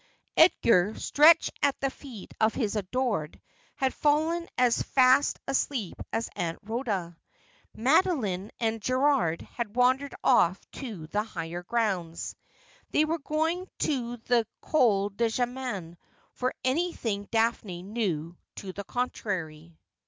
Edgar, 0.35 0.95
stretched 0.95 1.51
at 1.61 1.79
the 1.79 1.91
feet 1.91 2.33
of 2.41 2.55
his 2.55 2.75
adored, 2.75 3.39
had 3.75 3.93
fallen 3.93 4.47
as 4.57 4.81
fast 4.81 5.37
asleep 5.47 5.93
as 6.11 6.27
Aunt 6.35 6.57
Rhoda. 6.63 7.15
Madoline 7.77 8.49
and 8.59 8.81
Gerald 8.81 9.41
had 9.41 9.75
wandered 9.75 10.15
ofE 10.23 10.57
to 10.71 11.05
the 11.05 11.21
higher 11.21 11.61
grounds. 11.61 12.35
They 12.89 13.05
were 13.05 13.19
going 13.19 13.67
to 13.81 14.17
the 14.17 14.47
Col 14.59 15.09
du 15.09 15.29
Jaman 15.29 15.97
for 16.33 16.55
anything 16.63 17.27
Daphne 17.29 17.83
knew 17.83 18.35
to 18.55 18.73
the 18.73 18.83
contrary. 18.85 19.77